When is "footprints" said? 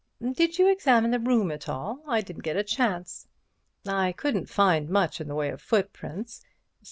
5.61-6.41